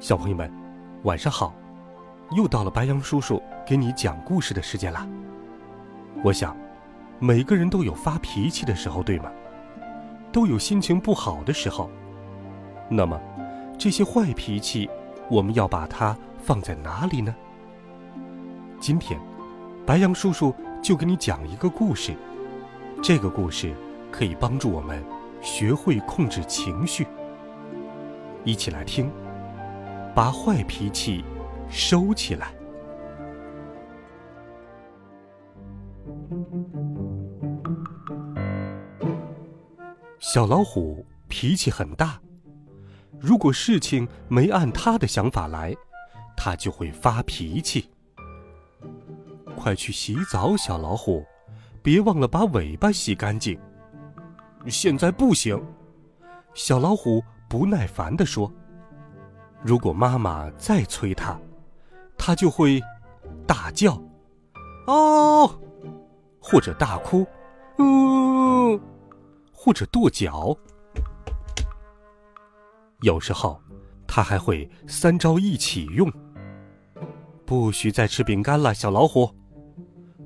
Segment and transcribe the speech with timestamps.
[0.00, 0.48] 小朋友们，
[1.02, 1.52] 晚上好！
[2.30, 5.04] 又到了白羊叔叔给你讲故事的时间了。
[6.22, 6.56] 我想，
[7.18, 9.32] 每个人都有发脾气的时候，对吗？
[10.30, 11.90] 都有心情不好的时候。
[12.88, 13.20] 那么，
[13.76, 14.88] 这些坏脾气，
[15.28, 17.34] 我们要把它放在哪里呢？
[18.80, 19.18] 今天，
[19.84, 22.14] 白羊叔叔就给你讲一个故事。
[23.02, 23.74] 这个故事
[24.12, 25.04] 可以帮助我们
[25.42, 27.04] 学会控制情绪。
[28.44, 29.10] 一起来听。
[30.14, 31.24] 把坏脾气
[31.68, 32.54] 收起来。
[40.18, 42.20] 小老虎脾气很大，
[43.18, 45.74] 如果事情没按他的想法来，
[46.36, 47.90] 他就会发脾气。
[49.56, 51.24] 快去洗澡，小老虎，
[51.82, 53.58] 别忘了把尾巴洗干净。
[54.66, 55.60] 现在不行，
[56.52, 58.52] 小老虎不耐烦地说。
[59.62, 61.38] 如果妈妈再催他，
[62.16, 62.80] 他就会
[63.46, 64.00] 大叫
[64.86, 65.50] “哦”，
[66.40, 67.26] 或者大哭
[67.78, 68.80] “呜”，
[69.52, 70.56] 或者跺脚。
[73.02, 73.60] 有时候，
[74.06, 76.10] 他还会三招一起用。
[77.44, 79.30] 不许再吃饼干了，小老虎。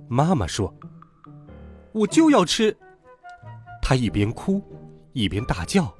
[0.09, 0.75] 妈妈说
[1.93, 2.77] ：“我就要吃。”
[3.81, 4.63] 他一边哭，
[5.13, 5.93] 一边大叫，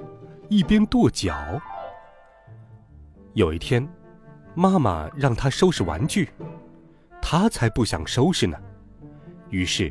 [0.49, 1.35] 一边跺脚。
[3.35, 3.87] 有一天，
[4.55, 6.29] 妈妈让他收拾玩具，
[7.21, 8.59] 他才不想收拾呢。
[9.49, 9.91] 于是，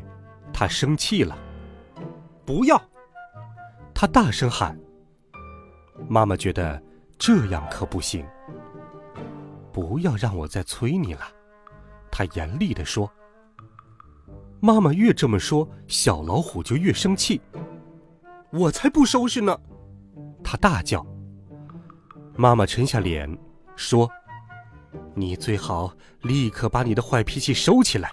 [0.52, 1.36] 他生气了，
[2.44, 2.80] 不要！
[3.92, 4.78] 他大声喊。
[6.08, 6.80] 妈妈觉得
[7.18, 8.24] 这样可不行，
[9.72, 11.22] 不要让我再催你了，
[12.10, 13.10] 他严厉地说。
[14.60, 17.40] 妈妈越这么说，小老虎就越生气。
[18.52, 19.58] 我才不收拾呢！
[20.44, 21.04] 他大叫。
[22.34, 23.38] 妈妈沉下脸，
[23.76, 24.10] 说
[25.14, 28.10] ：“你最好立刻把你的坏脾气收起来，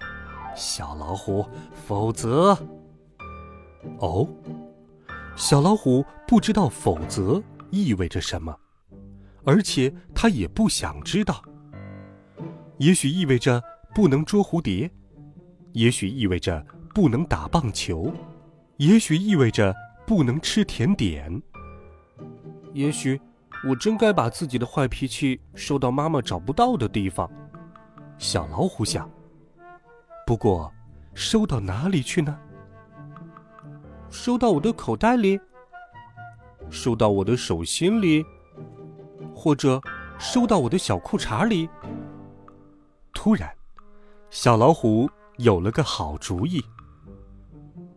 [0.55, 2.57] 小老虎，否则……
[3.99, 4.27] 哦，
[5.37, 7.41] 小老虎不知道‘否则’
[7.71, 8.55] 意味着什么，
[9.45, 11.41] 而且他也不想知道。
[12.77, 13.63] 也许意味着
[13.95, 14.91] 不能捉蝴蝶，
[15.71, 18.13] 也许意味着不能打棒球，
[18.77, 19.73] 也许意味着
[20.05, 21.41] 不能吃甜点，
[22.73, 23.19] 也许……”
[23.67, 27.29] 我真该把自己的坏脾气收到妈妈找不到的地方，
[28.17, 29.09] 小老虎想。
[30.25, 30.71] 不过，
[31.13, 32.37] 收到哪里去呢？
[34.09, 35.39] 收到我的口袋里？
[36.69, 38.25] 收到我的手心里？
[39.35, 39.81] 或者，
[40.17, 41.69] 收到我的小裤衩里？
[43.13, 43.51] 突然，
[44.29, 46.63] 小老虎有了个好主意。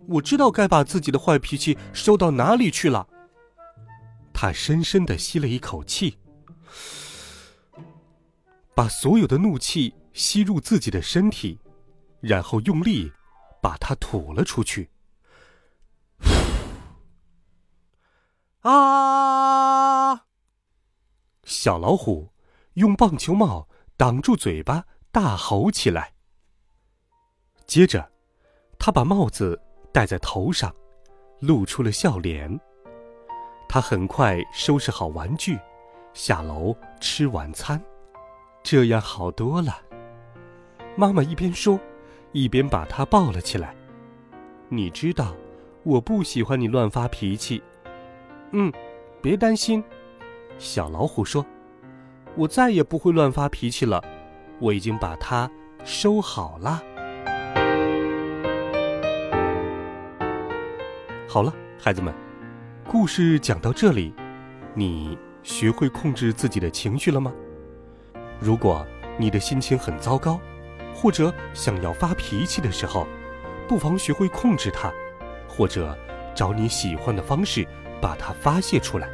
[0.08, 3.06] 我知道该把自己的坏脾气收到哪里去了。
[4.42, 6.18] 他深深的吸了一口气，
[8.74, 11.60] 把所有的怒气吸入自己的身体，
[12.20, 13.12] 然后用力
[13.60, 14.90] 把它吐了出去。
[18.62, 20.24] 啊！
[21.44, 22.32] 小老虎
[22.74, 26.14] 用棒球帽挡住嘴巴，大吼起来。
[27.64, 28.10] 接着，
[28.76, 30.74] 他把帽子戴在头上，
[31.38, 32.60] 露出了笑脸。
[33.72, 35.58] 他很快收拾好玩具，
[36.12, 37.82] 下楼吃晚餐，
[38.62, 39.78] 这样好多了。
[40.94, 41.80] 妈妈一边说，
[42.32, 43.74] 一边把他抱了起来。
[44.68, 45.34] 你知道，
[45.84, 47.62] 我不喜欢你乱发脾气。
[48.50, 48.70] 嗯，
[49.22, 49.82] 别担心，
[50.58, 51.42] 小老虎说，
[52.36, 54.04] 我再也不会乱发脾气了。
[54.58, 55.50] 我已经把它
[55.82, 56.82] 收好了。
[61.26, 61.50] 好了，
[61.80, 62.12] 孩子们。
[62.86, 64.12] 故事讲到这里，
[64.74, 67.32] 你学会控制自己的情绪了吗？
[68.38, 68.86] 如果
[69.16, 70.38] 你的心情很糟糕，
[70.94, 73.06] 或者想要发脾气的时候，
[73.66, 74.92] 不妨学会控制它，
[75.48, 75.96] 或者
[76.34, 77.66] 找你喜欢的方式
[78.00, 79.08] 把它发泄出来。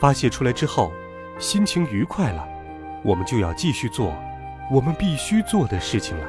[0.00, 0.92] 发泄出来之后，
[1.38, 2.48] 心情愉快了，
[3.04, 4.12] 我们就要继续做
[4.70, 6.26] 我们必须做的事情了。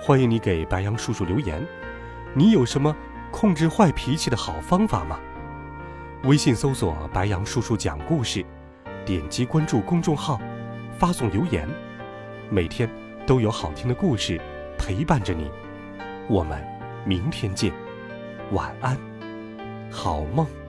[0.00, 1.66] 欢迎你给白羊叔叔留言，
[2.34, 2.94] 你有什么
[3.32, 5.18] 控制坏脾气的好方法吗？
[6.24, 8.44] 微信搜索“白羊叔叔讲故事”，
[9.04, 10.40] 点击关注公众号，
[10.96, 11.68] 发送留言，
[12.48, 12.88] 每天
[13.26, 14.40] 都有好听的故事
[14.78, 15.50] 陪伴着你。
[16.28, 16.64] 我们
[17.04, 17.72] 明天见，
[18.52, 18.96] 晚安，
[19.90, 20.61] 好梦。